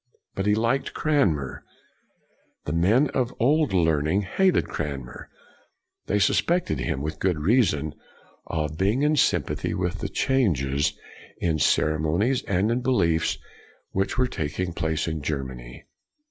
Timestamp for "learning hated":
3.71-4.67